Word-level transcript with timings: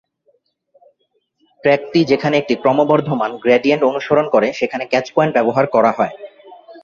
ট্র্যাকটি 1.63 1.99
যেখানে 2.05 2.35
একটি 2.37 2.55
ক্রমবর্ধমান 2.55 3.31
গ্রেডিয়েন্ট 3.43 3.83
অনুসরণ 3.83 4.25
করে 4.29 4.47
সেখানে 4.59 4.83
ক্যাচ 4.91 5.05
পয়েন্ট 5.15 5.33
ব্যবহার 5.35 5.65
করা 5.75 5.91
হয়। 5.91 6.13